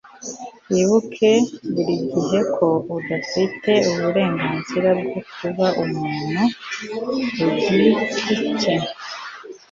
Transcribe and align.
wibuke 0.71 1.31
buri 1.73 1.95
gihe 2.13 2.39
ko 2.55 2.67
udafite 2.95 3.71
uburenganzira 3.91 4.89
bwo 4.99 5.19
kuba 5.35 5.65
umuntu 5.83 6.43
ku 7.35 7.47
giti 7.63 8.37
cye 8.61 8.75